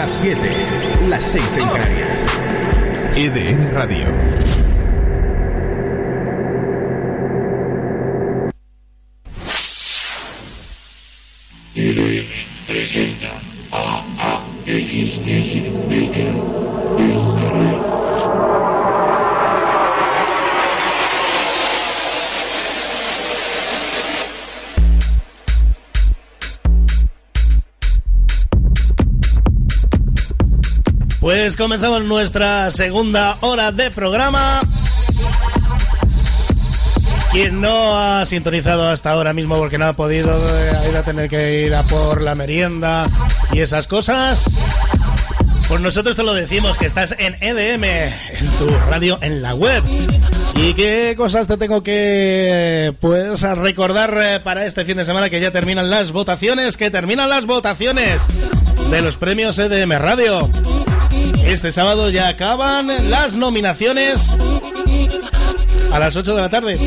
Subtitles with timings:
[0.00, 0.40] las 7,
[1.10, 2.24] las 6 en Canarias.
[3.16, 4.69] EDN Radio.
[31.60, 34.62] Comenzamos nuestra segunda hora de programa.
[37.32, 41.02] Quien no ha sintonizado hasta ahora mismo porque no ha podido eh, ha ido a
[41.02, 43.10] tener que ir a por la merienda
[43.52, 44.44] y esas cosas,
[45.68, 49.84] pues nosotros te lo decimos que estás en EDM, en tu radio, en la web.
[50.56, 55.28] ¿Y qué cosas te tengo que pues a recordar eh, para este fin de semana
[55.28, 58.22] que ya terminan las votaciones, que terminan las votaciones
[58.90, 60.48] de los premios EDM Radio?
[61.44, 64.28] Este sábado ya acaban las nominaciones
[65.92, 66.78] a las 8 de la tarde.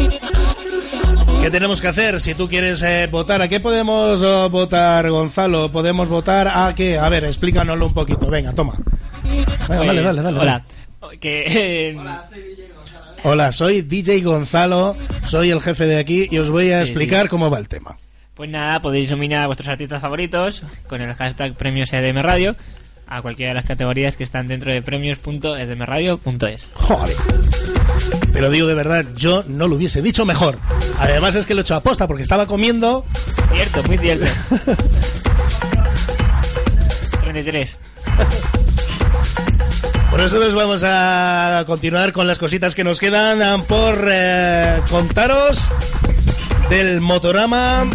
[1.41, 3.41] ¿Qué tenemos que hacer si tú quieres eh, votar?
[3.41, 5.69] ¿A qué podemos oh, votar, Gonzalo?
[5.71, 6.97] ¿Podemos votar a qué?
[6.97, 8.27] A ver, explícanoslo un poquito.
[8.27, 8.73] Venga, toma.
[9.67, 10.39] Venga, dale, dale, dale.
[10.39, 10.65] Hola.
[11.19, 11.43] Que,
[11.91, 11.97] eh,
[13.25, 17.23] Hola, soy DJ Gonzalo, soy el jefe de aquí y os voy a Sí, explicar
[17.23, 17.29] sí.
[17.29, 17.97] cómo va el tema.
[18.35, 22.55] Pues nada, podéis nominar a vuestros artistas favoritos con el hashtag premios EDM Radio
[23.15, 26.69] a cualquiera de las categorías que están dentro de premios.edmradio.es.
[26.73, 27.15] Joder.
[28.33, 30.57] Pero digo de verdad, yo no lo hubiese dicho mejor.
[30.99, 33.05] Además es que lo he hecho aposta porque estaba comiendo
[33.51, 34.25] Cierto, muy cierto.
[37.21, 37.77] 33.
[40.09, 45.67] Por eso nos vamos a continuar con las cositas que nos quedan por eh, contaros
[46.69, 47.89] del Motorama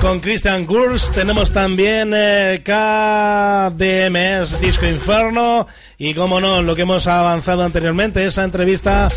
[0.00, 1.10] con Christian Kurz.
[1.10, 5.66] Tenemos también eh, KDMS Disco Inferno
[5.98, 9.08] y, como no, lo que hemos avanzado anteriormente, esa entrevista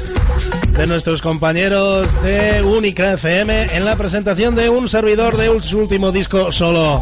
[0.78, 6.12] de nuestros compañeros de Única FM en la presentación de un servidor de su último
[6.12, 7.02] disco solo.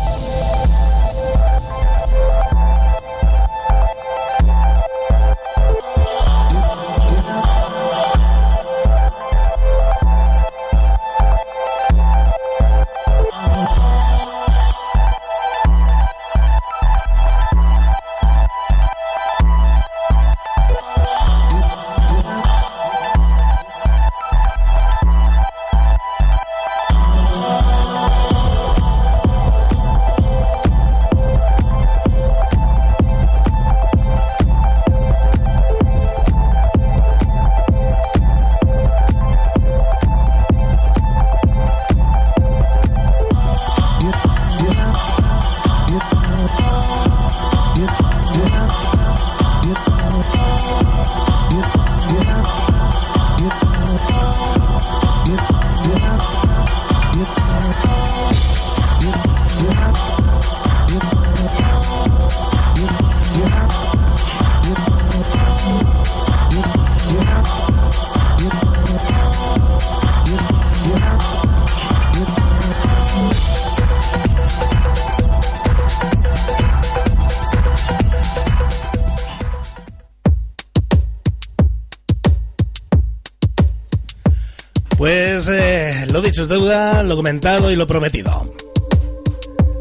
[86.39, 88.53] Es deuda, lo comentado y lo prometido.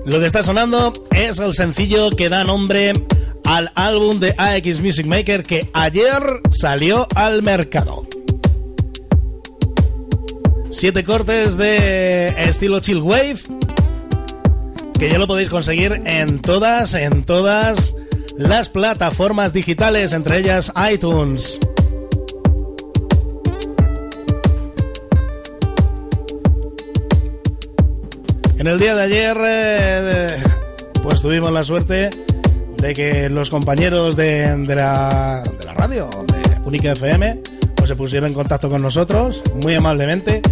[0.04, 2.92] Lo que está sonando es el sencillo que da nombre
[3.44, 8.02] al álbum de AX Music Maker que ayer salió al mercado.
[10.70, 13.40] Siete cortes de estilo chill wave
[14.98, 17.94] que ya lo podéis conseguir en todas, en todas
[18.36, 21.58] las plataformas digitales, entre ellas iTunes.
[28.60, 30.36] En el día de ayer, eh,
[31.02, 32.10] pues tuvimos la suerte
[32.76, 37.40] de que los compañeros de, de la, de la radio, de Única FM,
[37.74, 40.42] pues se pusieron en contacto con nosotros muy amablemente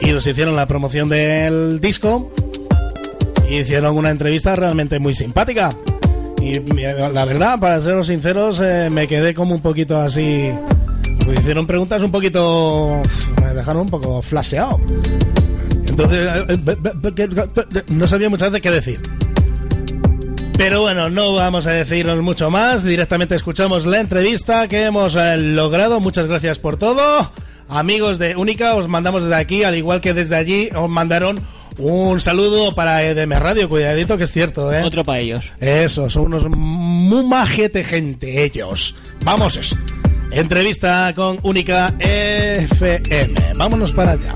[0.00, 2.32] y nos hicieron la promoción del disco
[3.46, 5.68] y hicieron una entrevista realmente muy simpática.
[6.40, 10.50] Y la verdad, para ser sinceros, eh, me quedé como un poquito así.
[11.26, 13.02] Pues hicieron preguntas un poquito.
[13.42, 14.80] Me dejaron un poco flasheado.
[15.92, 16.58] Entonces, eh,
[17.18, 19.00] eh, no sabía muchas veces qué decir.
[20.56, 22.82] Pero bueno, no vamos a decirnos mucho más.
[22.82, 26.00] Directamente escuchamos la entrevista que hemos eh, logrado.
[26.00, 27.30] Muchas gracias por todo.
[27.68, 31.40] Amigos de Única, os mandamos desde aquí, al igual que desde allí, os mandaron
[31.76, 33.68] un saludo para EDM Radio.
[33.68, 34.82] Cuidadito que es cierto, ¿eh?
[34.82, 35.44] Otro para ellos.
[35.60, 38.94] Eso, son unos muy majete gente, ellos.
[39.24, 39.76] Vamos, eso.
[40.30, 43.34] Entrevista con Única FM.
[43.56, 44.34] Vámonos para allá.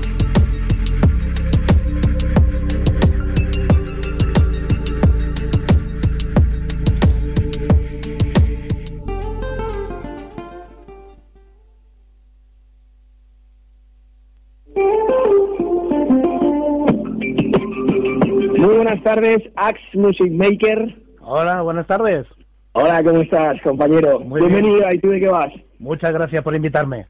[18.97, 20.95] Buenas tardes, Axe Music Maker.
[21.21, 22.25] Hola, buenas tardes.
[22.73, 24.19] Hola, ¿cómo estás, compañero?
[24.19, 25.53] Muy Bienvenido, ¿y tú de qué vas?
[25.79, 27.05] Muchas gracias por invitarme.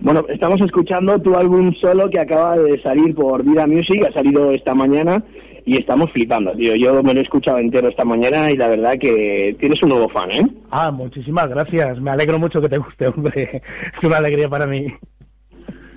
[0.00, 4.50] Bueno, estamos escuchando tu álbum solo que acaba de salir por Vida Music, ha salido
[4.52, 5.22] esta mañana
[5.66, 6.74] y estamos flipando, tío.
[6.76, 10.08] Yo me lo he escuchado entero esta mañana y la verdad que tienes un nuevo
[10.08, 10.46] fan, ¿eh?
[10.70, 12.00] Ah, muchísimas gracias.
[12.00, 13.62] Me alegro mucho que te guste, hombre.
[13.96, 14.86] Es una alegría para mí.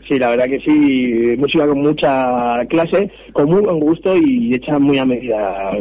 [0.08, 4.78] Sí, la verdad que sí, música con mucha clase, con muy buen gusto y hecha
[4.80, 5.72] muy a medida.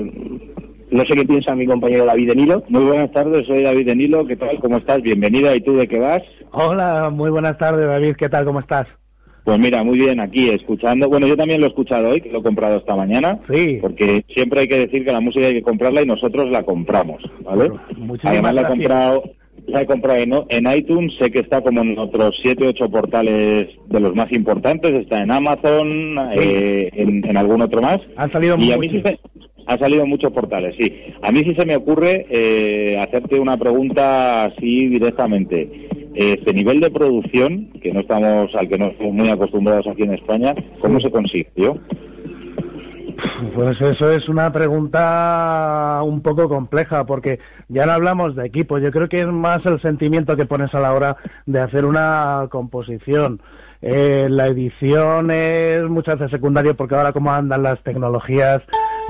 [0.91, 2.63] No sé qué piensa mi compañero David de Nilo.
[2.69, 4.61] Muy buenas tardes, soy David de Nilo, ¿qué tal?
[4.61, 5.03] ¿Cómo estás?
[5.03, 6.23] Bienvenida, ¿y tú de qué vas?
[6.53, 8.15] Hola, muy buenas tardes, David.
[8.17, 8.45] ¿Qué tal?
[8.45, 8.87] ¿Cómo estás?
[9.45, 11.09] Pues mira, muy bien, aquí escuchando.
[11.09, 13.41] Bueno, yo también lo he escuchado hoy, que lo he comprado esta mañana.
[13.51, 13.79] Sí.
[13.81, 17.23] Porque siempre hay que decir que la música hay que comprarla y nosotros la compramos,
[17.43, 17.69] ¿vale?
[17.69, 19.23] Bueno, muchísimas Además la he comprado,
[19.67, 23.69] la he comprado en, en iTunes, sé que está como en otros siete, ocho portales
[23.89, 27.99] de los más importantes, está en Amazon, eh, en, en algún otro más.
[28.17, 29.11] Han salido y a mí sí muchos.
[29.11, 29.19] se-
[29.67, 30.93] ha salido muchos portales, sí.
[31.23, 35.89] A mí sí se me ocurre eh, hacerte una pregunta así directamente.
[36.15, 40.15] Este nivel de producción, que no estamos, al que no estamos muy acostumbrados aquí en
[40.15, 41.79] España, ¿cómo se consiguió?
[43.55, 48.91] Pues eso es una pregunta un poco compleja, porque ya no hablamos de equipo, yo
[48.91, 51.17] creo que es más el sentimiento que pones a la hora
[51.47, 53.41] de hacer una composición.
[53.81, 58.63] Eh, la edición es muchas veces secundario porque ahora como andan las tecnologías,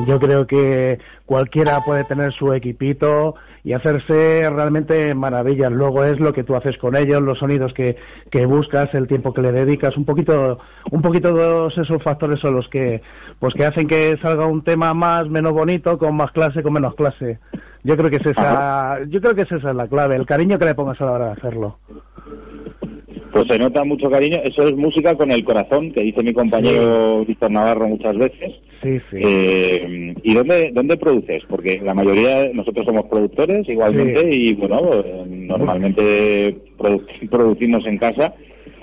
[0.06, 3.34] yo creo que cualquiera puede tener su equipito
[3.64, 5.70] y hacerse realmente maravillas.
[5.70, 7.96] Luego es lo que tú haces con ellos, los sonidos que,
[8.30, 10.58] que buscas, el tiempo que le dedicas, un poquito,
[10.90, 13.02] un poquito todos esos factores son los que,
[13.38, 16.94] pues que hacen que salga un tema más, menos bonito, con más clase, con menos
[16.94, 17.38] clase.
[17.84, 20.58] Yo creo que es esa, yo creo que es esa es la clave, el cariño
[20.58, 21.78] que le pongas a la hora de hacerlo.
[23.32, 24.38] Pues se nota mucho cariño.
[24.44, 28.52] Eso es música con el corazón, que dice mi compañero Víctor Navarro muchas veces.
[28.82, 29.16] Sí, sí.
[29.24, 31.42] Eh, ¿Y dónde, dónde produces?
[31.48, 34.48] Porque la mayoría, nosotros somos productores igualmente Sí.
[34.50, 38.34] y bueno, eh, normalmente produ- producimos en casa.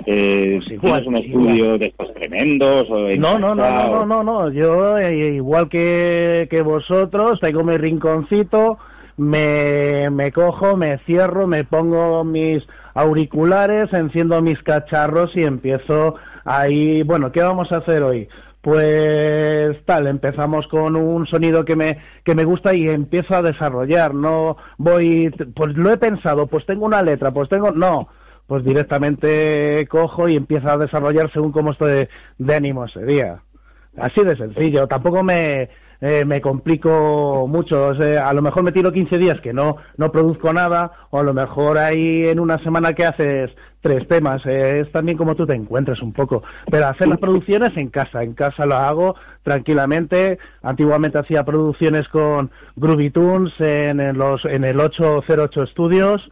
[0.05, 2.89] Eh, Pues igual, ¿Tienes un estudio de estos tremendos?
[2.89, 4.51] O No, no, no, no, no, no, no.
[4.53, 8.77] Yo, eh, igual que, que vosotros, tengo mi rinconcito,
[9.17, 12.63] me, me cojo, me cierro, me pongo mis
[12.93, 16.15] auriculares, enciendo mis cacharros y empiezo
[16.45, 18.27] ahí, bueno, ¿qué vamos a hacer hoy?
[18.61, 24.13] Pues tal, empezamos con un sonido que me, que me gusta y empiezo a desarrollar,
[24.13, 28.09] no voy, pues lo he pensado, pues tengo una letra, pues tengo, no,
[28.47, 33.41] pues directamente cojo y empieza a desarrollar según cómo estoy de, de ánimo ese día.
[33.97, 35.69] Así de sencillo, tampoco me,
[36.01, 37.87] eh, me complico mucho.
[37.87, 41.19] O sea, a lo mejor me tiro 15 días que no, no produzco nada, o
[41.19, 43.51] a lo mejor ahí en una semana que haces
[43.81, 44.45] tres temas.
[44.45, 46.43] eh, es también como tú te encuentres un poco.
[46.69, 50.37] Pero hacer las producciones en casa, en casa lo hago tranquilamente.
[50.61, 56.29] Antiguamente hacía producciones con Groovy Tunes en, en los, en el 808 Studios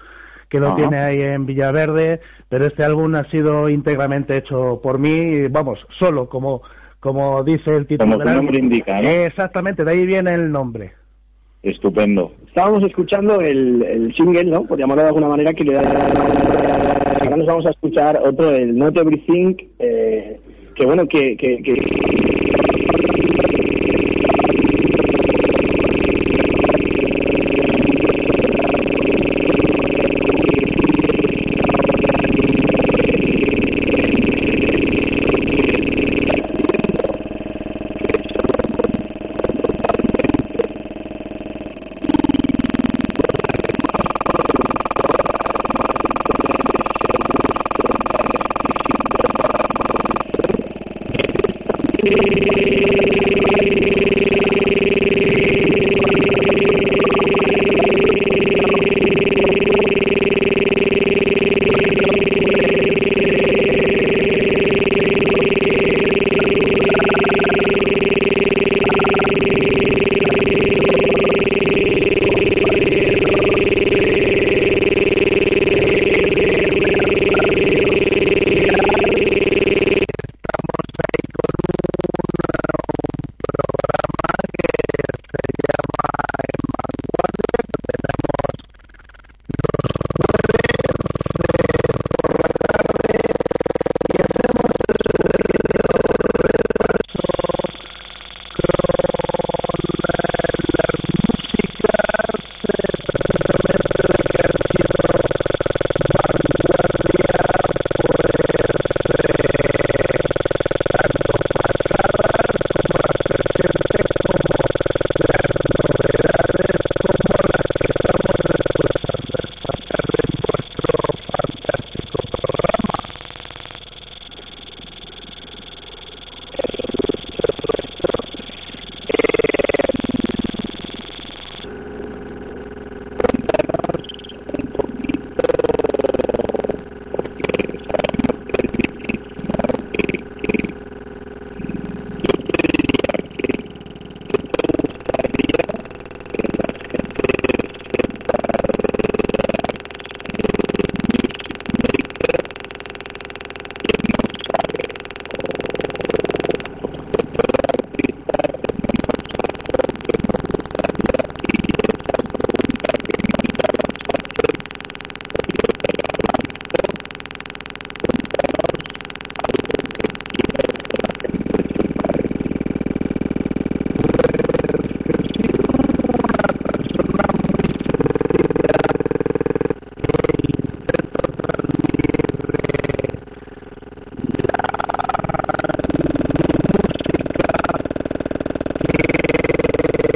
[0.50, 5.48] que lo tiene ahí en Villaverde, pero este álbum ha sido íntegramente hecho por mí,
[5.50, 6.62] vamos, solo, como,
[7.00, 9.08] como dice el título Como su nombre indica, ¿no?
[9.08, 10.94] Exactamente, de ahí viene el nombre.
[11.64, 12.32] Estupendo.
[12.48, 14.64] Estábamos escuchando el, el single, ¿no?
[14.64, 15.82] Por llamarlo de alguna manera, que le da...
[17.22, 20.40] Ahora nos vamos a escuchar otro, el Not Everything, eh,
[20.76, 21.36] que bueno, que...
[21.36, 22.67] que, que...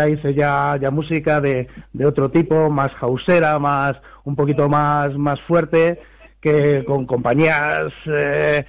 [0.00, 5.16] ya hice ya, ya música de, de otro tipo, más hausera, más, un poquito más,
[5.16, 6.00] más fuerte,
[6.40, 8.64] que con compañías eh,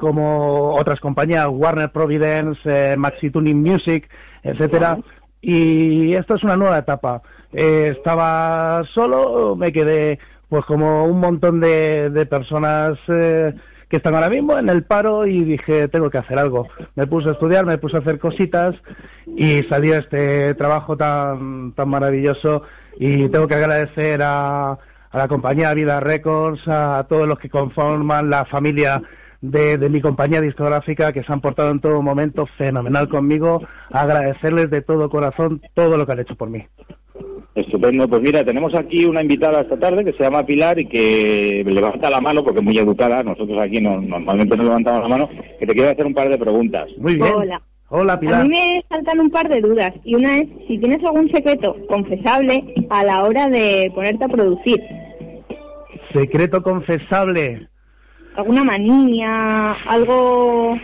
[0.00, 4.08] como otras compañías, Warner Providence, eh, Maxi Tuning Music,
[4.42, 4.98] etcétera.
[5.40, 7.22] Y esta es una nueva etapa.
[7.52, 13.54] Eh, estaba solo, me quedé pues como un montón de, de personas eh,
[13.88, 16.68] que están ahora mismo en el paro y dije, tengo que hacer algo.
[16.94, 18.74] Me puse a estudiar, me puse a hacer cositas
[19.26, 22.62] y salió este trabajo tan, tan maravilloso
[22.98, 28.30] y tengo que agradecer a, a la compañía Vida Records, a todos los que conforman
[28.30, 29.02] la familia
[29.40, 34.70] de, de, mi compañía discográfica que se han portado en todo momento fenomenal conmigo, agradecerles
[34.70, 36.66] de todo corazón todo lo que han hecho por mí.
[37.54, 38.08] Estupendo.
[38.08, 42.10] Pues mira, tenemos aquí una invitada esta tarde que se llama Pilar y que levanta
[42.10, 43.22] la mano porque es muy educada.
[43.22, 45.28] Nosotros aquí no, normalmente no levantamos la mano.
[45.58, 46.88] Que te quiero hacer un par de preguntas.
[46.98, 47.32] Muy bien.
[47.32, 47.62] Hola.
[47.90, 48.40] Hola, Pilar.
[48.40, 51.76] A mí me saltan un par de dudas y una es si tienes algún secreto
[51.86, 54.80] confesable a la hora de ponerte a producir.
[56.12, 57.68] Secreto confesable.
[58.36, 59.72] ¿Alguna manía?
[59.86, 60.76] ¿Algo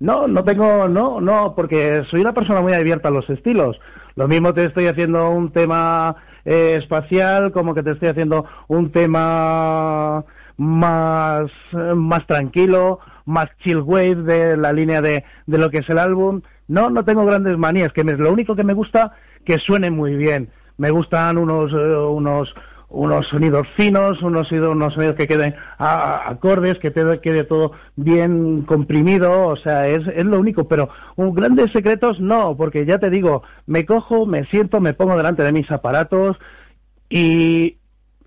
[0.00, 3.78] No, no tengo, no, no, porque soy una persona muy abierta a los estilos.
[4.16, 8.90] Lo mismo te estoy haciendo un tema eh, espacial como que te estoy haciendo un
[8.90, 10.24] tema
[10.56, 11.50] más,
[11.94, 16.42] más tranquilo, más chill wave de la línea de, de lo que es el álbum.
[16.68, 19.12] No, no tengo grandes manías, que me, lo único que me gusta
[19.44, 20.50] que suene muy bien.
[20.78, 22.52] Me gustan unos, eh, unos,
[22.90, 29.46] unos sonidos finos, unos, unos sonidos que queden a, acordes, que quede todo bien comprimido,
[29.46, 33.42] o sea, es, es lo único, pero un, grandes secretos no, porque ya te digo,
[33.66, 36.36] me cojo, me siento, me pongo delante de mis aparatos
[37.08, 37.78] y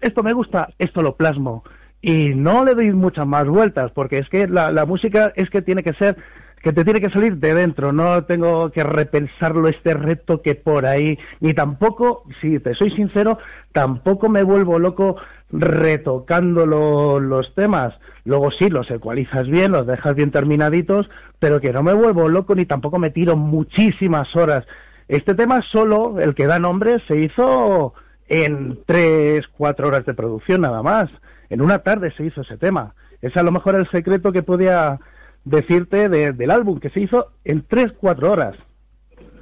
[0.02, 1.64] esto me gusta, esto lo plasmo.
[2.02, 5.62] Y no le doy muchas más vueltas, porque es que la, la música es que
[5.62, 6.18] tiene que ser
[6.64, 10.86] que te tiene que salir de dentro, no tengo que repensarlo este reto que por
[10.86, 13.38] ahí, ni tampoco, si te soy sincero,
[13.74, 15.18] tampoco me vuelvo loco
[15.52, 17.94] retocando lo, los temas.
[18.24, 22.56] Luego sí, los ecualizas bien, los dejas bien terminaditos, pero que no me vuelvo loco
[22.56, 24.66] ni tampoco me tiro muchísimas horas.
[25.10, 27.94] Este tema solo, el que da nombre, se hizo
[28.30, 31.10] en tres, cuatro horas de producción nada más.
[31.50, 32.94] En una tarde se hizo ese tema.
[33.22, 34.98] Es a lo mejor el secreto que podía
[35.46, 38.56] decirte de, del álbum que se hizo en 3-4 horas.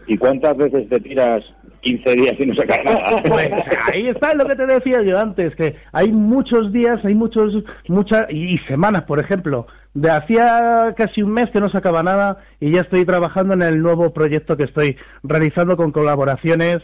[0.08, 1.44] ¿Y cuántas veces te tiras
[1.82, 3.22] 15 días y no sacas nada?
[3.28, 3.50] Pues
[3.94, 7.54] ahí está lo que te decía yo antes, que hay muchos días, hay muchos,
[7.88, 12.74] muchas, y semanas, por ejemplo, de hacía casi un mes que no sacaba nada y
[12.74, 16.80] ya estoy trabajando en el nuevo proyecto que estoy realizando con colaboraciones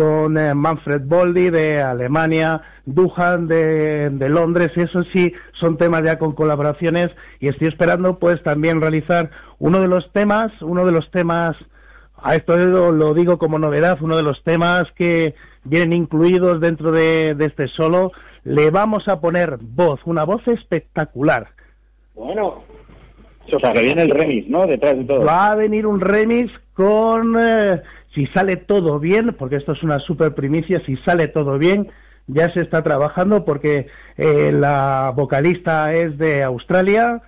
[0.00, 5.30] con eh, Manfred Boldi de Alemania, Duhan de, de, Londres, eso sí
[5.60, 9.28] son temas ya con colaboraciones y estoy esperando pues también realizar
[9.58, 11.54] uno de los temas, uno de los temas,
[12.16, 16.92] a esto lo, lo digo como novedad, uno de los temas que vienen incluidos dentro
[16.92, 21.48] de, de este solo, le vamos a poner voz, una voz espectacular.
[22.14, 22.64] Bueno,
[23.52, 24.66] o sea, que viene el remix, ¿no?
[24.66, 25.26] Detrás de todo.
[25.26, 27.36] Va a venir un remix con...
[27.40, 27.82] Eh,
[28.14, 31.88] si sale todo bien, porque esto es una super primicia, si sale todo bien,
[32.26, 37.22] ya se está trabajando porque eh, la vocalista es de Australia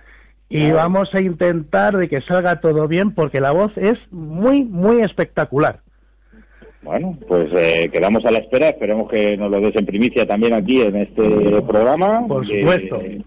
[0.49, 5.01] y vamos a intentar de que salga todo bien porque la voz es muy, muy
[5.01, 5.79] espectacular.
[6.83, 8.69] Bueno, pues eh, quedamos a la espera.
[8.69, 12.27] Esperemos que nos lo des en primicia también aquí en este programa.
[12.27, 13.01] Por que, supuesto.
[13.01, 13.23] eh,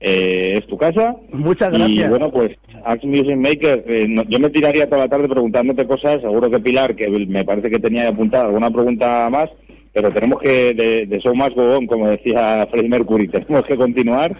[0.00, 1.14] es tu casa.
[1.32, 2.10] Muchas Y gracias.
[2.10, 2.52] bueno, pues
[2.84, 6.20] Axe Music Maker, eh, no- yo me tiraría toda la tarde preguntándote cosas.
[6.20, 9.50] Seguro que Pilar, que me parece que tenía apuntada alguna pregunta más,
[9.92, 13.76] pero tenemos que, de, de show más go on, como decía Freddie Mercury, tenemos que
[13.76, 14.36] continuar.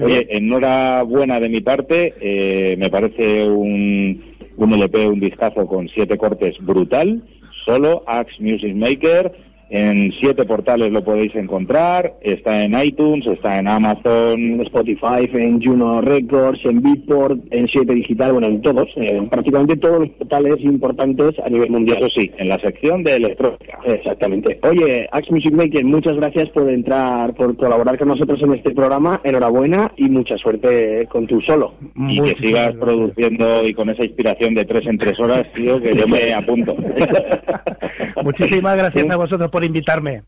[0.00, 2.14] Oye, enhorabuena de mi parte.
[2.20, 4.22] eh, me parece un,
[4.56, 7.22] un LP, un discazo con siete cortes brutal.
[7.66, 9.32] Solo Axe Music Maker.
[9.74, 12.12] En siete portales lo podéis encontrar.
[12.20, 14.38] Está en iTunes, está en Amazon.
[14.38, 19.30] en Spotify, en Juno Records, en Beatport, en 7 Digital, bueno, en todos, eh, en
[19.30, 21.96] prácticamente todos los portales importantes a nivel mundial.
[22.02, 23.78] Eso sí, en la sección de electrónica.
[23.86, 24.58] Exactamente.
[24.62, 29.22] Oye, Axe Music Maker, muchas gracias por entrar, por colaborar con nosotros en este programa.
[29.24, 31.72] Enhorabuena y mucha suerte con tu solo.
[32.10, 32.76] Y que sigas gracias.
[32.76, 36.76] produciendo y con esa inspiración de tres en tres horas, tío, que yo me apunto.
[38.22, 40.22] Muchísimas gracias a vosotros por invitarme.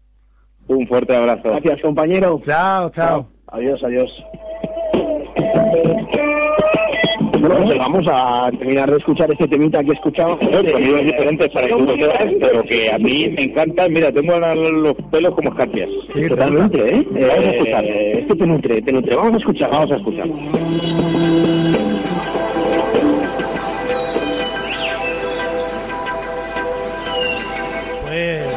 [0.67, 1.43] Un fuerte abrazo.
[1.51, 2.41] Gracias, compañero.
[2.47, 3.27] Chao, chao.
[3.49, 4.11] Adiós, adiós.
[7.41, 9.93] Bueno, pues vamos a terminar de escuchar este temita que.
[10.17, 13.87] Son sonidos diferentes para que tú lo sepas, pero que a mí me encanta.
[13.91, 15.91] Mira, tengo los pelos como escarpias.
[16.15, 17.07] Sí, Totalmente, ¿eh?
[17.11, 17.85] Vamos a Eh, escuchar.
[17.85, 19.17] Esto te nutre, te nutre.
[19.17, 19.71] Vamos a escuchar.
[19.71, 20.27] Vamos a escuchar.
[28.03, 28.54] Pues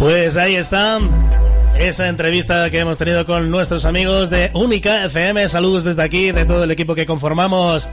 [0.00, 1.08] ahí están
[1.78, 5.48] esa entrevista que hemos tenido con nuestros amigos de Única FM.
[5.48, 7.88] Saludos desde aquí, de todo el equipo que conformamos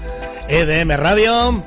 [0.49, 1.63] EDM Radio.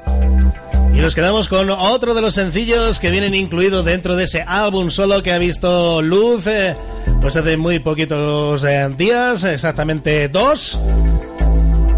[0.95, 4.91] Y nos quedamos con otro de los sencillos que vienen incluidos dentro de ese álbum
[4.91, 6.75] solo que ha visto luz eh,
[7.21, 10.81] pues hace muy poquitos eh, días, exactamente dos.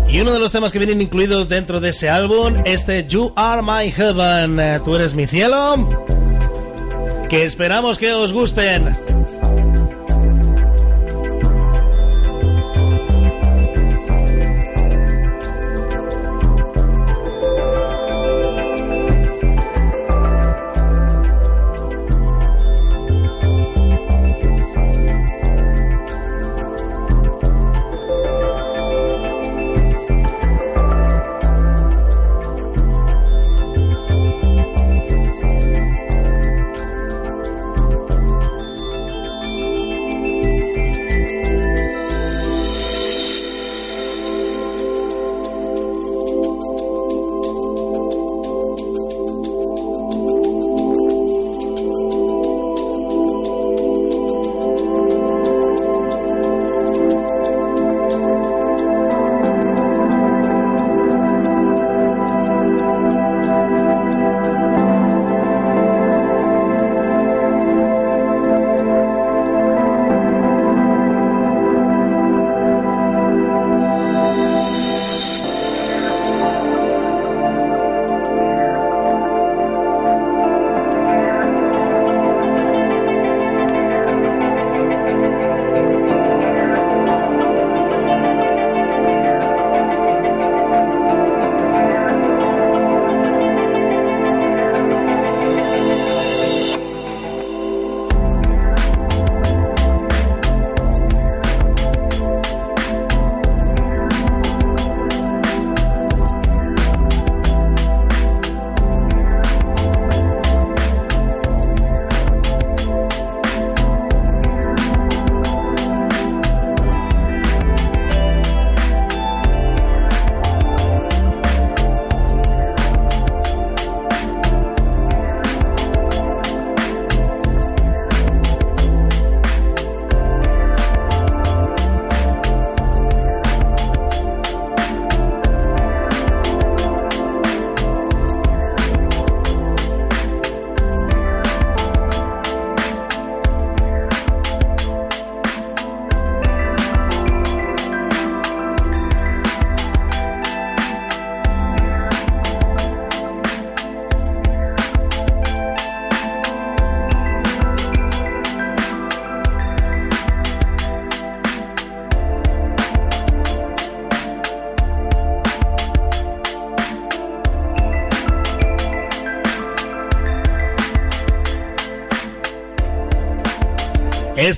[0.09, 3.63] Y uno de los temas que vienen incluidos dentro de ese álbum, este You Are
[3.63, 5.77] My Heaven, eh, tú eres mi cielo,
[7.29, 9.18] que esperamos que os gusten.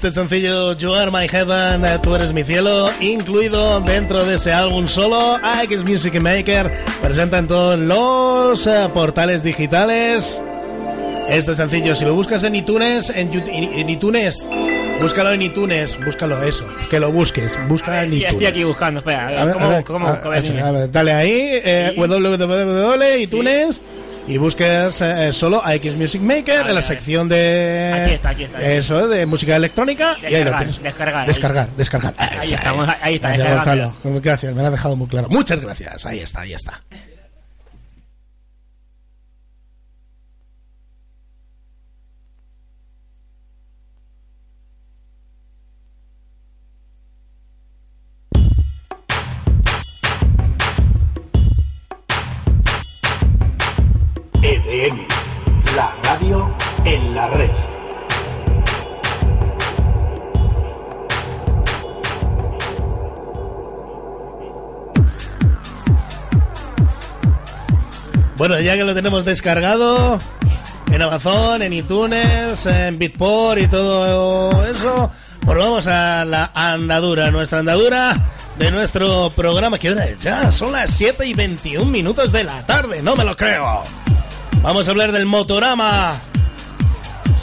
[0.01, 4.51] Este sencillo You Are My Heaven, eh, Tú Eres Mi Cielo, incluido dentro de ese
[4.51, 10.41] álbum solo, X Music Maker, presenta en todos los eh, portales digitales.
[11.29, 14.49] Este sencillo, si lo buscas en iTunes, en, en iTunes,
[15.03, 18.31] búscalo en iTunes, búscalo eso, que lo busques, busca en iTunes.
[18.33, 19.53] estoy aquí buscando, espera,
[19.85, 20.19] ¿cómo,
[20.91, 23.83] dale ahí, eh, www.iTunes
[24.31, 28.45] y busques eh, solo a X Music Maker en la sección de aquí está, aquí
[28.45, 30.81] está, eso de música electrónica y ahí lo tienes.
[30.81, 32.15] Descargar, descargar, descargar.
[32.17, 33.37] Ahí, estamos, ahí está.
[33.37, 34.21] Gracias, Gonzalo.
[34.21, 35.29] Gracias, me lo has dejado muy claro.
[35.31, 36.07] Muchas gracias.
[36.07, 36.81] Ahí está, ahí está.
[68.41, 70.19] Bueno, ya que lo tenemos descargado
[70.91, 75.11] en Amazon, en iTunes, en Bitport y todo eso,
[75.45, 79.77] pues vamos a la andadura, nuestra andadura de nuestro programa.
[79.77, 80.51] ¿Qué hora ya?
[80.53, 83.83] Son las 7 y 21 minutos de la tarde, no me lo creo.
[84.63, 86.15] Vamos a hablar del motorama.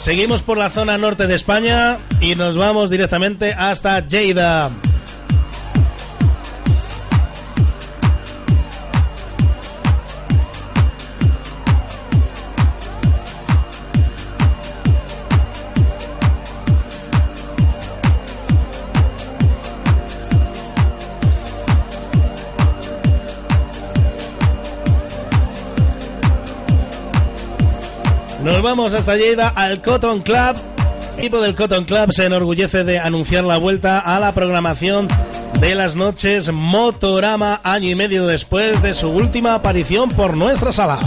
[0.00, 4.70] Seguimos por la zona norte de España y nos vamos directamente hasta Lleida.
[28.58, 30.56] Nos vamos hasta Lleida al Cotton Club.
[31.12, 35.06] El equipo del Cotton Club se enorgullece de anunciar la vuelta a la programación
[35.60, 40.98] de las noches Motorama año y medio después de su última aparición por nuestra sala.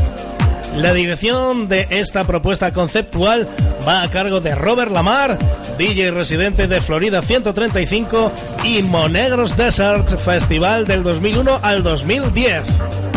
[0.78, 3.50] La dirección de esta propuesta conceptual
[3.86, 5.38] va a cargo de Robert Lamar,
[5.78, 8.32] DJ residente de Florida 135
[8.64, 13.11] y Monegros Desert Festival del 2001 al 2010.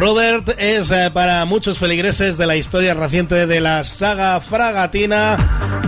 [0.00, 5.36] Robert es eh, para muchos feligreses de la historia reciente de la saga Fragatina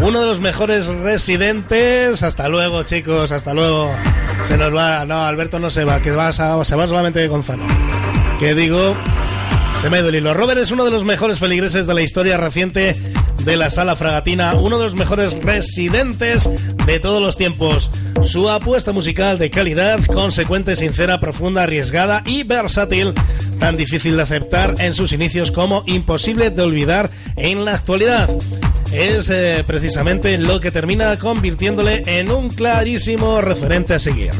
[0.02, 2.22] uno de los mejores residentes.
[2.22, 3.90] Hasta luego, chicos, hasta luego.
[4.44, 7.64] Se nos va, no, Alberto no se va, que va, se va solamente Gonzalo.
[8.38, 8.94] Que digo,
[9.80, 10.20] se me duele.
[10.34, 12.94] Robert es uno de los mejores feligreses de la historia reciente
[13.44, 16.48] de la sala fragatina, uno de los mejores residentes
[16.86, 17.90] de todos los tiempos.
[18.22, 23.14] Su apuesta musical de calidad, consecuente, sincera, profunda, arriesgada y versátil,
[23.62, 28.28] tan difícil de aceptar en sus inicios como imposible de olvidar en la actualidad
[28.90, 34.32] es eh, precisamente lo que termina convirtiéndole en un clarísimo referente a seguir.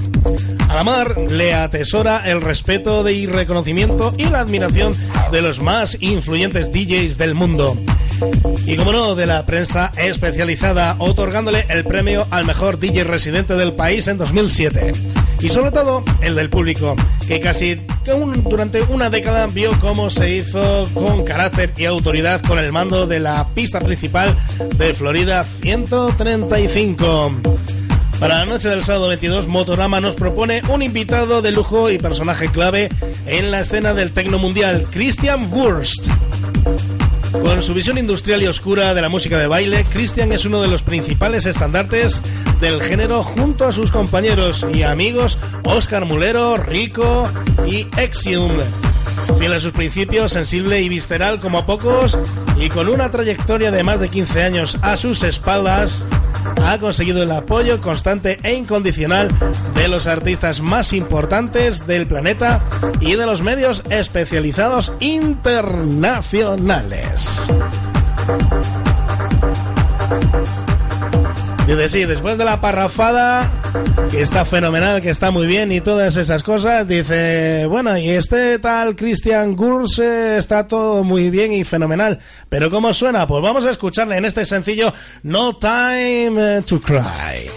[0.69, 4.93] Alamar le atesora el respeto y reconocimiento y la admiración
[5.31, 7.77] de los más influyentes DJs del mundo.
[8.67, 13.73] Y como no, de la prensa especializada, otorgándole el premio al mejor DJ residente del
[13.73, 14.93] país en 2007
[15.43, 16.95] y sobre todo el del público,
[17.27, 17.81] que casi
[18.45, 23.19] durante una década vio cómo se hizo con carácter y autoridad con el mando de
[23.21, 24.37] la pista principal
[24.77, 27.33] de Florida 135.
[28.21, 32.49] Para la noche del sábado 22, Motorama nos propone un invitado de lujo y personaje
[32.49, 32.89] clave
[33.27, 36.07] en la escena del tecno mundial, Christian Wurst.
[37.33, 40.69] Con su visión industrial y oscura de la música de baile, Christian es uno de
[40.69, 42.21] los principales estandartes
[42.61, 47.29] del género junto a sus compañeros y amigos Oscar Mulero, Rico
[47.67, 48.53] y Exium.
[49.39, 52.19] Fiel a sus principios, sensible y visceral como a pocos,
[52.59, 56.05] y con una trayectoria de más de 15 años a sus espaldas,
[56.63, 59.29] ha conseguido el apoyo constante e incondicional
[59.75, 62.61] de los artistas más importantes del planeta
[63.01, 67.47] y de los medios especializados internacionales.
[71.67, 73.51] Dice, sí, después de la parrafada,
[74.11, 78.59] que está fenomenal, que está muy bien y todas esas cosas, dice, bueno, y este
[78.59, 83.27] tal Christian Gurs está todo muy bien y fenomenal, pero ¿cómo suena?
[83.29, 87.49] Pues vamos a escucharle en este sencillo No Time to Cry.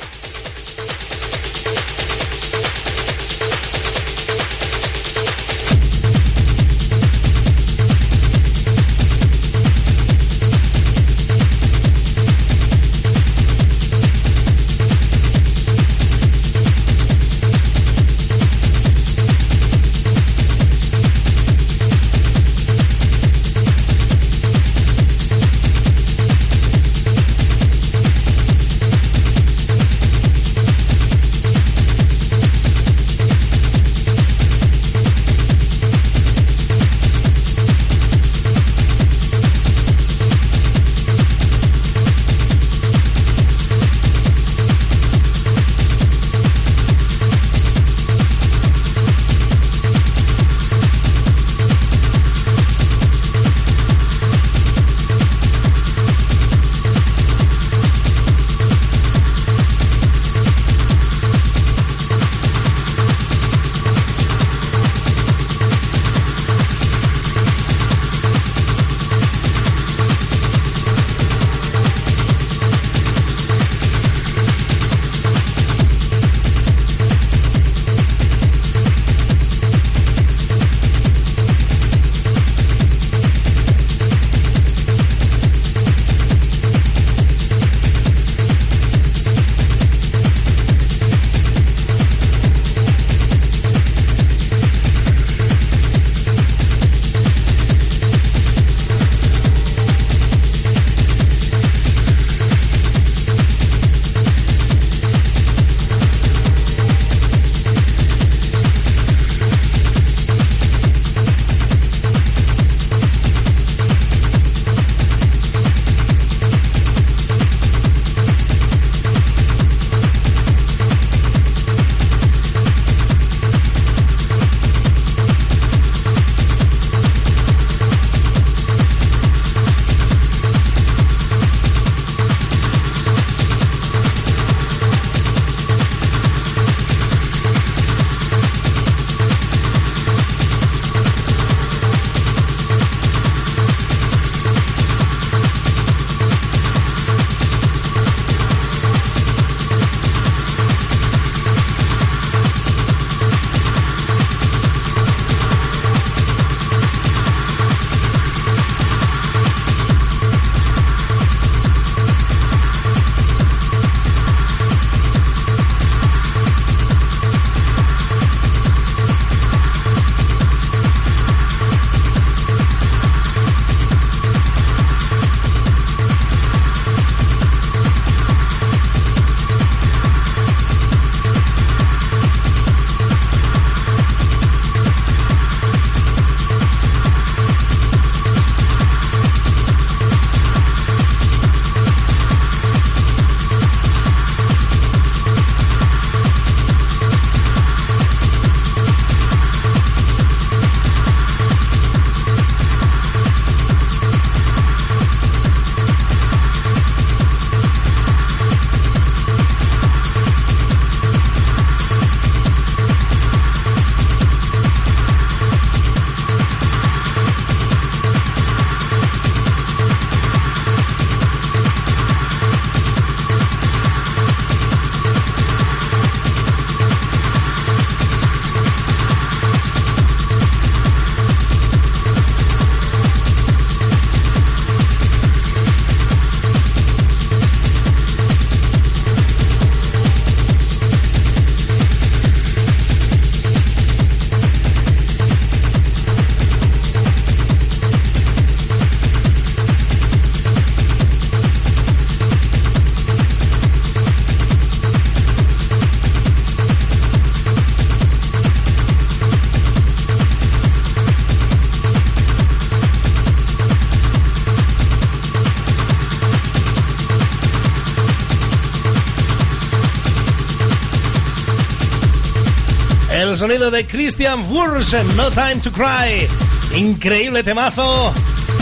[273.47, 276.27] Sonido de Christian Wursen, No Time to Cry.
[276.75, 278.11] Increíble temazo,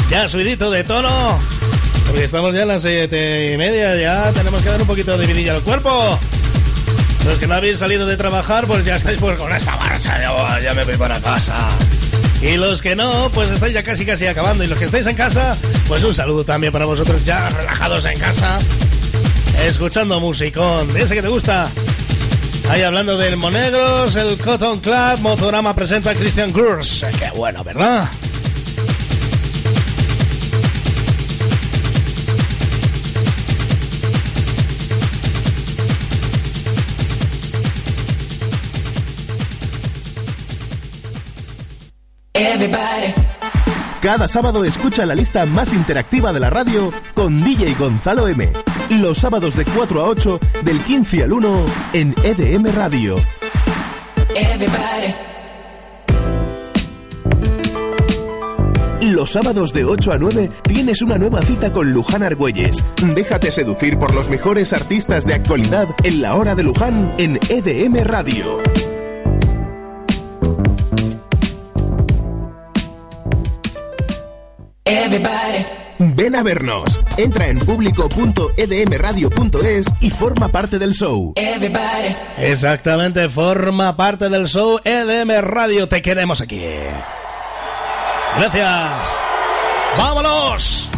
[0.09, 1.39] ya subidito de tono.
[2.15, 5.55] Estamos ya a las siete y media, ya tenemos que dar un poquito de vidilla
[5.55, 6.19] al cuerpo.
[7.25, 10.59] Los que no habéis salido de trabajar, pues ya estáis pues con esta marcha, ya,
[10.59, 11.69] ya me voy para casa.
[12.41, 14.65] Y los que no, pues estáis ya casi casi acabando.
[14.65, 15.55] Y los que estáis en casa,
[15.87, 18.59] pues un saludo también para vosotros ya relajados en casa,
[19.65, 21.71] escuchando musicón, ese que te gusta.
[22.69, 27.05] Ahí hablando del Monegros, el Cotton Club, Motorama presenta a Christian Cruz.
[27.19, 28.09] Qué bueno, ¿verdad?
[44.01, 48.51] Cada sábado escucha la lista más interactiva de la radio con DJ Gonzalo M.
[48.89, 53.15] Los sábados de 4 a 8, del 15 al 1, en EDM Radio.
[59.01, 62.83] Los sábados de 8 a 9 tienes una nueva cita con Luján Argüelles.
[63.15, 68.03] Déjate seducir por los mejores artistas de actualidad en la hora de Luján en EDM
[68.03, 68.61] Radio.
[76.15, 77.02] Ven a vernos.
[77.17, 81.33] Entra en público.edmradio.es y forma parte del show.
[82.37, 85.87] Exactamente, forma parte del show EDM Radio.
[85.87, 86.63] Te queremos aquí.
[88.37, 89.15] Gracias.
[89.97, 90.89] ¡Vámonos!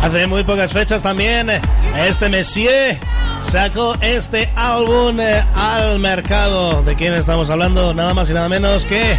[0.00, 1.50] Hace muy pocas fechas también
[1.96, 2.98] este Messier
[3.42, 6.82] sacó este álbum eh, al mercado.
[6.82, 7.94] ¿De quién estamos hablando?
[7.94, 9.16] Nada más y nada menos que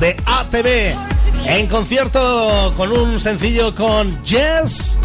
[0.00, 0.98] de ATV.
[1.46, 4.96] En concierto con un sencillo con Jess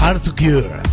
[0.00, 0.91] Hard to Cure.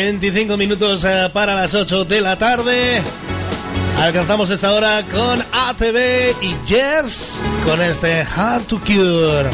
[0.00, 3.02] 25 minutos eh, para las 8 de la tarde.
[3.98, 9.50] Alcanzamos esta hora con ATV y Jers con este Hard to Cure.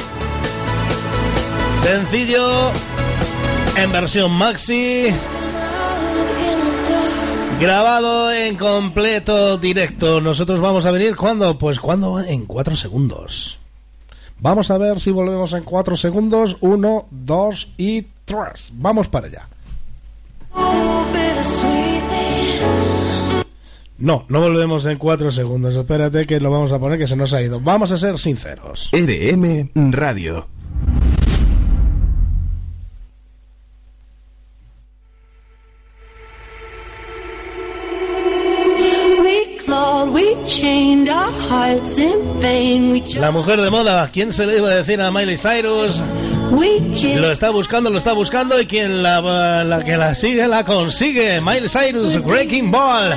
[1.81, 2.73] Sencillo
[3.75, 5.07] en versión maxi.
[7.59, 10.21] Grabado en completo directo.
[10.21, 11.57] Nosotros vamos a venir cuando?
[11.57, 13.57] Pues cuando en 4 segundos.
[14.41, 16.59] Vamos a ver si volvemos en 4 segundos.
[16.61, 18.73] 1, 2 y 3.
[18.75, 19.49] Vamos para allá.
[24.05, 25.75] No, no volvemos en 4 segundos.
[25.75, 27.61] Espérate que lo vamos a poner que se nos ha ido.
[27.61, 28.91] Vamos a ser sinceros.
[28.93, 30.47] EDM Radio.
[43.21, 46.01] La mujer de moda, ¿quién se le iba a decir a Miley Cyrus?
[47.17, 51.41] Lo está buscando, lo está buscando y quien la, la que la sigue la consigue.
[51.41, 53.13] Miley Cyrus, Breaking Ball.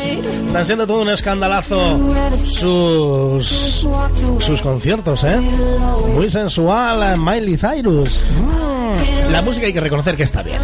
[0.45, 1.99] Están siendo todo un escandalazo
[2.37, 3.85] sus
[4.39, 5.39] sus conciertos, ¿eh?
[6.15, 8.23] Muy sensual, Miley Cyrus.
[8.41, 10.59] Mm, La música hay que reconocer que está bien.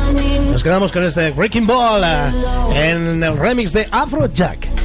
[0.52, 4.83] Nos quedamos con este Breaking Ball eh, en el remix de Afrojack.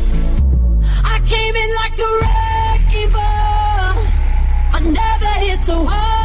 [1.29, 3.97] Came in like a wrecking ball.
[4.73, 6.18] I never hit so hard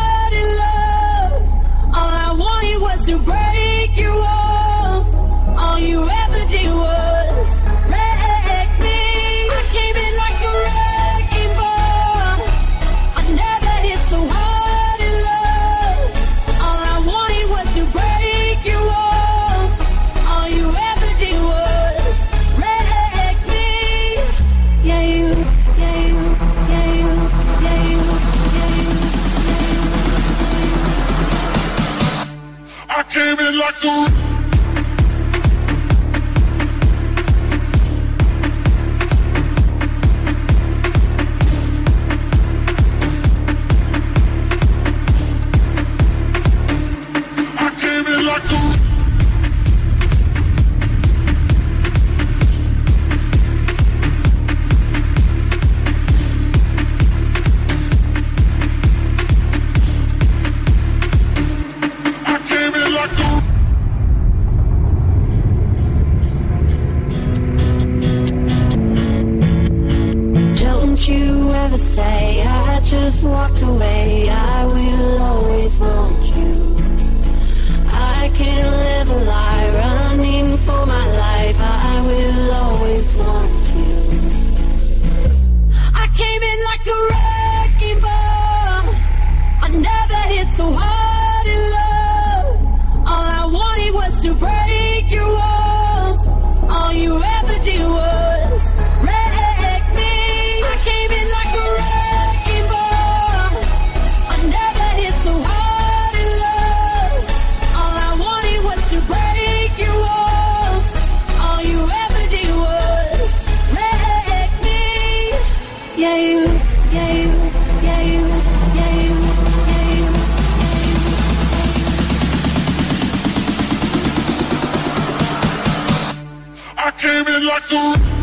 [126.86, 128.23] I came in like a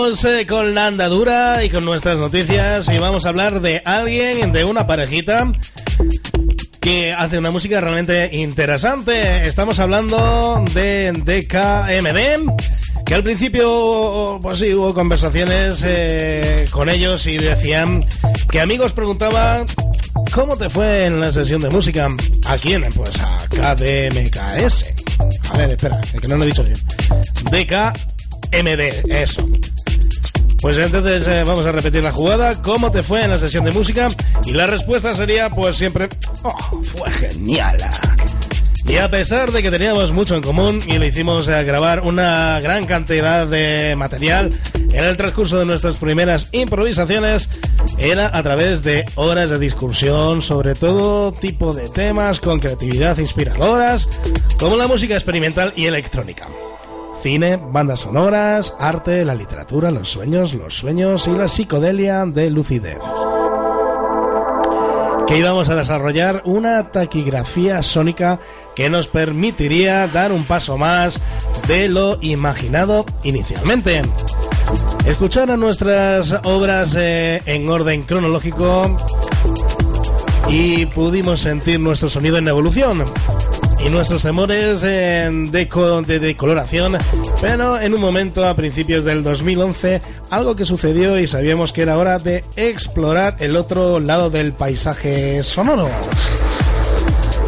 [0.00, 4.64] Eh, con la andadura y con nuestras noticias y vamos a hablar de alguien, de
[4.64, 5.52] una parejita
[6.80, 9.46] que hace una música realmente interesante.
[9.46, 17.36] Estamos hablando de DKMD, Que al principio, pues sí, hubo conversaciones eh, con ellos y
[17.36, 18.02] decían
[18.50, 19.66] que amigos preguntaban
[20.32, 22.08] ¿Cómo te fue en la sesión de música?
[22.46, 22.84] ¿A quién?
[22.94, 24.94] Pues a KDMKS.
[25.50, 26.78] A ver, espera, que no lo he dicho bien.
[27.50, 29.46] DKMD, eso.
[30.60, 32.60] Pues entonces eh, vamos a repetir la jugada.
[32.60, 34.08] ¿Cómo te fue en la sesión de música?
[34.44, 36.08] Y la respuesta sería, pues siempre,
[36.42, 37.78] oh, fue genial.
[38.86, 42.58] Y a pesar de que teníamos mucho en común y le hicimos eh, grabar una
[42.60, 47.48] gran cantidad de material en el transcurso de nuestras primeras improvisaciones,
[47.98, 54.08] era a través de horas de discusión sobre todo tipo de temas con creatividad inspiradoras,
[54.58, 56.48] como la música experimental y electrónica.
[57.22, 62.98] Cine, bandas sonoras, arte, la literatura, los sueños, los sueños y la psicodelia de lucidez
[65.30, 68.40] que íbamos a desarrollar una taquigrafía sónica
[68.74, 71.20] que nos permitiría dar un paso más
[71.68, 74.02] de lo imaginado inicialmente.
[75.06, 78.96] Escuchar nuestras obras eh, en orden cronológico
[80.48, 83.04] y pudimos sentir nuestro sonido en evolución
[83.84, 86.96] y nuestros temores en deco- de decoloración,
[87.40, 90.00] pero en un momento a principios del 2011,
[90.30, 95.42] algo que sucedió y sabíamos que era hora de explorar el otro lado del paisaje
[95.42, 95.88] sonoro.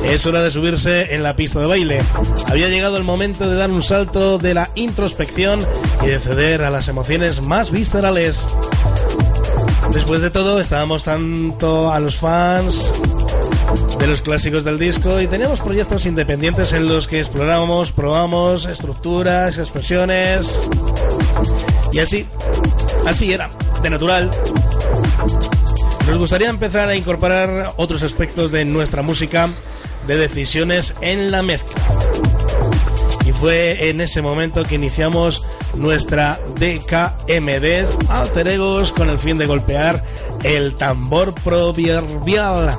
[0.05, 2.03] Es hora de subirse en la pista de baile.
[2.49, 5.61] Había llegado el momento de dar un salto de la introspección
[6.03, 8.45] y de ceder a las emociones más viscerales.
[9.93, 12.91] Después de todo, estábamos tanto a los fans
[14.03, 19.59] de los clásicos del disco y teníamos proyectos independientes en los que explorábamos, probamos estructuras,
[19.59, 20.61] expresiones
[21.93, 22.27] y así,
[23.07, 23.49] así era,
[23.81, 24.29] de natural.
[26.09, 29.51] Nos gustaría empezar a incorporar otros aspectos de nuestra música,
[30.09, 31.81] de decisiones en la mezcla.
[33.25, 35.45] Y fue en ese momento que iniciamos
[35.77, 40.03] nuestra DKMD Alter Egos con el fin de golpear
[40.43, 42.77] el tambor proverbial.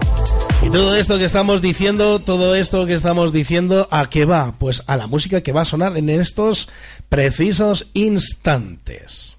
[0.64, 4.55] Y todo esto que estamos diciendo, todo esto que estamos diciendo, ¿a qué va?
[4.57, 6.70] Pues a la música que va a sonar en estos
[7.09, 9.36] precisos instantes.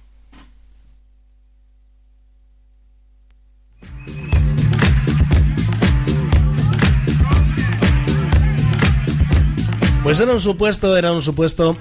[10.05, 11.79] Pues era un supuesto, era un supuesto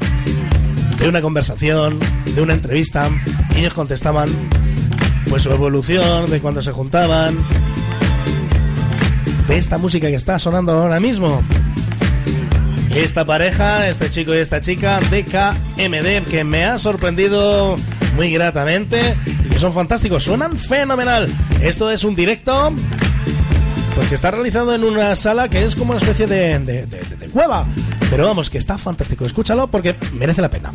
[0.98, 2.00] de una conversación,
[2.34, 3.12] de una entrevista,
[3.54, 4.30] y ellos contestaban
[5.30, 7.38] pues su evolución, de cuando se juntaban,
[9.54, 11.42] esta música que está sonando ahora mismo.
[12.96, 17.76] Esta pareja, este chico y esta chica, DKMD, que me ha sorprendido
[18.16, 21.28] muy gratamente y que son fantásticos, suenan fenomenal.
[21.62, 22.72] Esto es un directo
[23.96, 27.66] porque está realizado en una sala que es como una especie de- de cueva.
[28.12, 29.26] Pero vamos, que está fantástico.
[29.26, 30.72] Escúchalo porque merece la pena.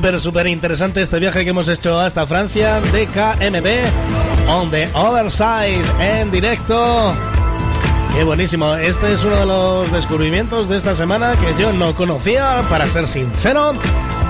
[0.00, 5.30] Súper, súper interesante este viaje que hemos hecho hasta Francia de KMB on the other
[5.30, 7.12] side en directo.
[8.14, 8.76] Qué buenísimo.
[8.76, 13.06] Este es uno de los descubrimientos de esta semana que yo no conocía, para ser
[13.08, 13.74] sincero,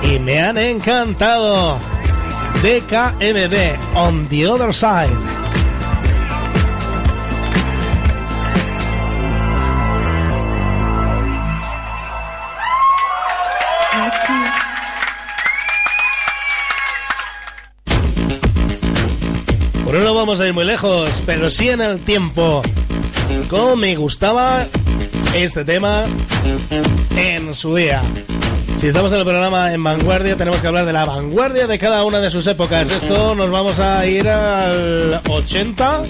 [0.03, 1.77] y me han encantado.
[2.61, 5.40] DKMB on the other side.
[20.21, 22.61] Vamos a ir muy lejos, pero sí en el tiempo.
[23.49, 24.67] Cómo me gustaba
[25.33, 26.05] este tema
[27.15, 28.03] en su día.
[28.77, 32.03] Si estamos en el programa en vanguardia, tenemos que hablar de la vanguardia de cada
[32.03, 32.91] una de sus épocas.
[32.91, 36.03] Esto nos vamos a ir al 80.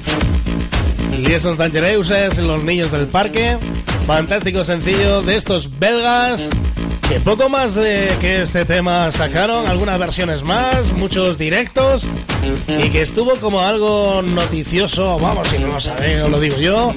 [1.17, 3.57] Y esos Dangereuses, los niños del parque.
[4.05, 6.49] Fantástico sencillo de estos belgas.
[7.07, 12.07] Que poco más de que este tema sacaron, algunas versiones más, muchos directos.
[12.67, 16.95] Y que estuvo como algo noticioso, vamos, si no lo sabéis, lo digo yo.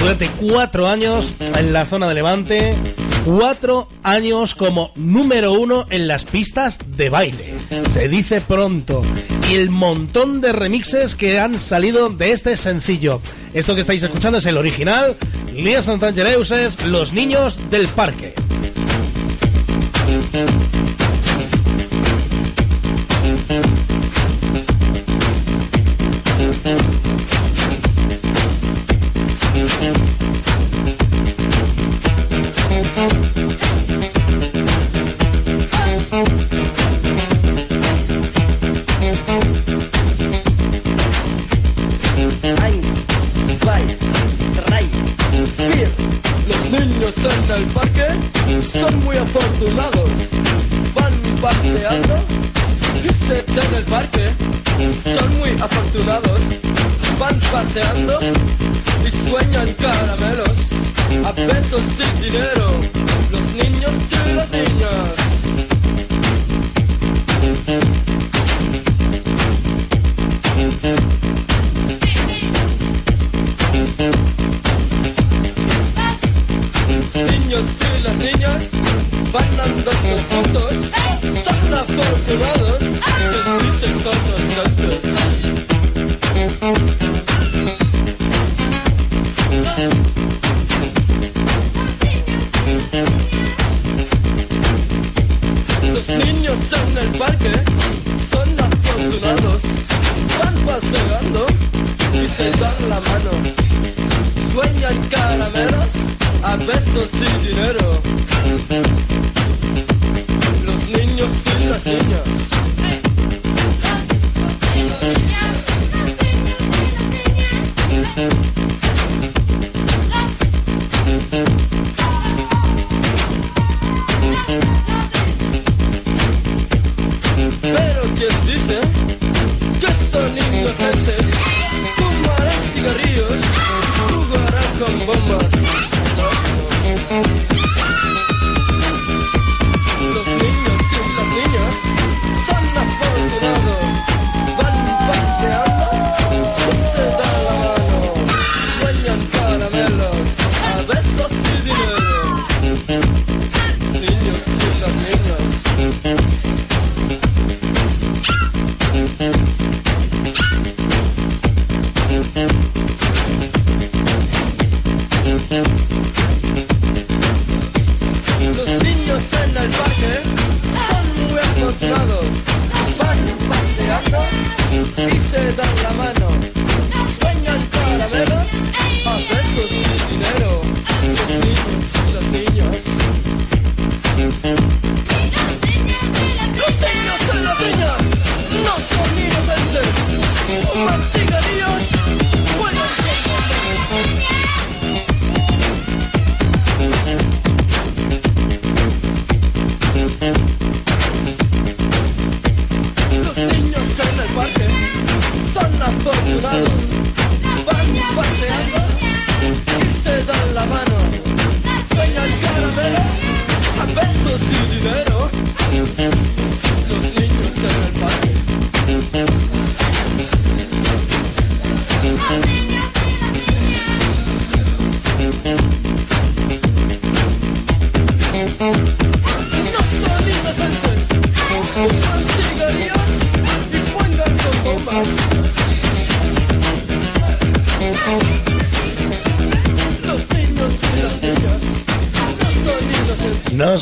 [0.00, 2.76] Durante cuatro años en la zona de Levante,
[3.24, 7.54] cuatro años como número uno en las pistas de baile.
[7.90, 9.02] Se dice pronto.
[9.50, 13.20] Y el montón de remixes que han salido de este sencillo.
[13.54, 15.16] Esto que estáis escuchando es el original,
[15.52, 18.34] Liaison Tangereuses, Los Niños del Parque.
[20.32, 20.81] Thank you.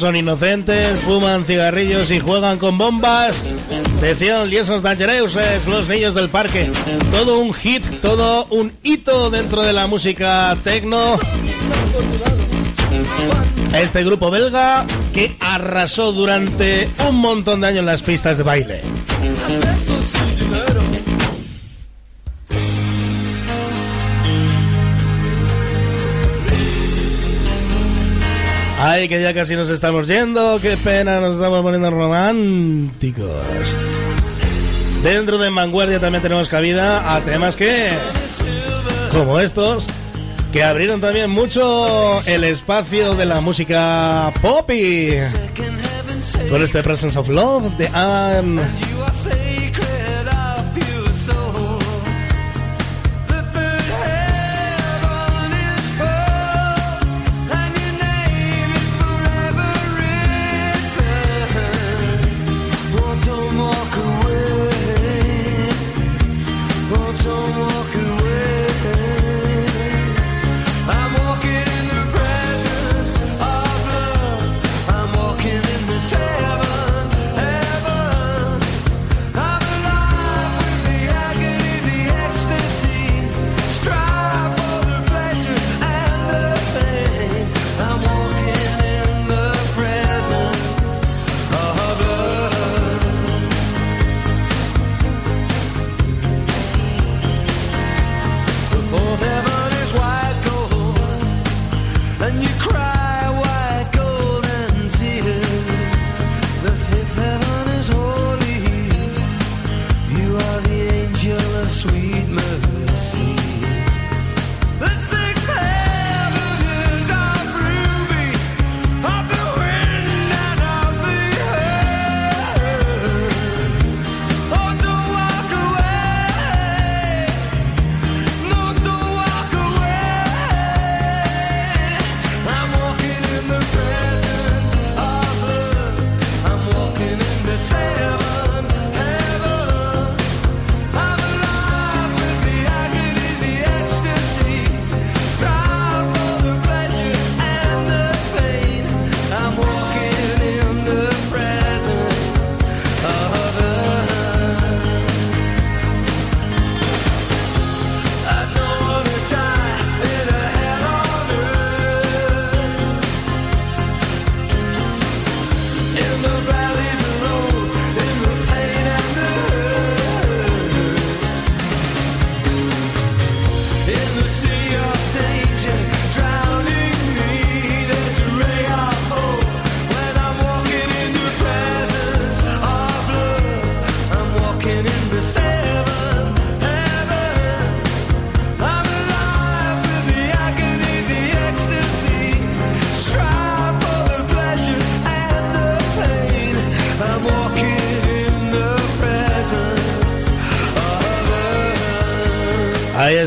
[0.01, 3.45] Son inocentes, fuman cigarrillos y juegan con bombas.
[4.01, 6.71] Decían Liesos Dangereuses, los niños del parque.
[7.11, 11.19] Todo un hit, todo un hito dentro de la música techno.
[13.75, 18.81] Este grupo belga que arrasó durante un montón de años las pistas de baile.
[28.83, 30.59] Ay, que ya casi nos estamos yendo.
[30.59, 33.47] Qué pena, nos estamos poniendo románticos.
[35.03, 37.91] Dentro de Vanguardia también tenemos cabida a temas que,
[39.13, 39.85] como estos,
[40.51, 45.11] que abrieron también mucho el espacio de la música pop y
[46.49, 48.63] con este Presence of Love de Anne.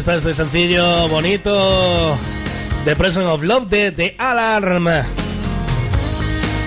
[0.04, 2.18] Está este sencillo bonito
[2.84, 4.86] The Presence of Love de The Alarm.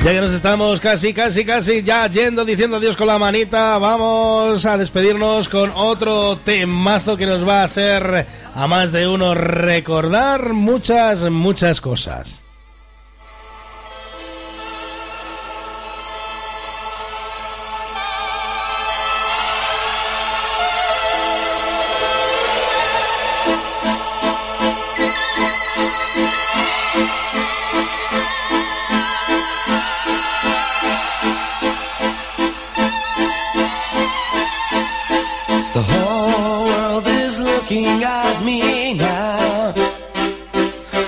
[0.03, 4.65] Ya que nos estamos casi, casi, casi ya yendo, diciendo adiós con la manita, vamos
[4.65, 10.55] a despedirnos con otro temazo que nos va a hacer a más de uno recordar
[10.55, 12.46] muchas, muchas cosas.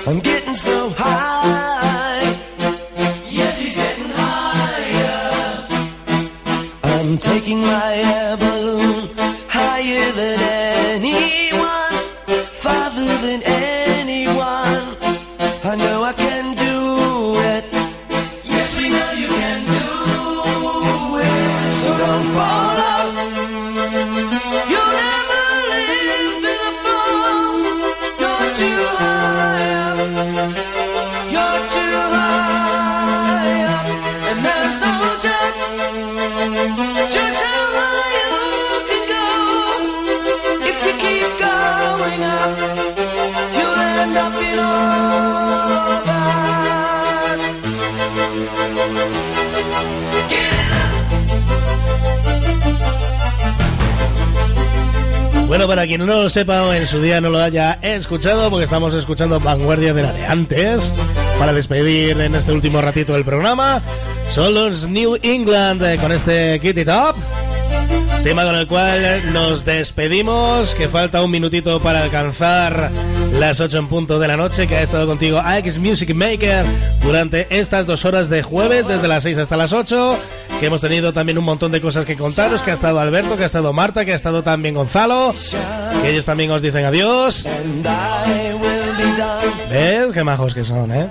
[0.09, 2.35] I'm getting so high.
[3.29, 5.67] Yes, he's getting higher.
[6.81, 8.18] I'm taking my
[56.29, 60.13] sepa o en su día no lo haya escuchado, porque estamos escuchando Vanguardia de la
[60.13, 60.93] de antes,
[61.39, 63.81] para despedir en este último ratito del programa,
[64.31, 67.15] son los New England eh, con este Kitty Top.
[68.23, 72.91] Tema con el cual nos despedimos, que falta un minutito para alcanzar
[73.33, 76.65] las 8 en punto de la noche, que ha estado contigo Alex Music Maker
[77.01, 80.19] durante estas dos horas de jueves, desde las 6 hasta las 8,
[80.59, 83.43] que hemos tenido también un montón de cosas que contaros, que ha estado Alberto, que
[83.43, 85.33] ha estado Marta, que ha estado también Gonzalo,
[86.01, 87.45] que ellos también os dicen adiós.
[89.69, 90.13] ¿Ves?
[90.13, 91.07] Qué majos que son, ¿eh?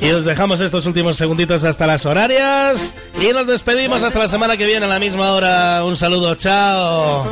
[0.00, 2.92] Y os dejamos estos últimos segunditos hasta las horarias.
[3.20, 5.84] Y nos despedimos hasta la semana que viene a la misma hora.
[5.84, 7.26] Un saludo, chao.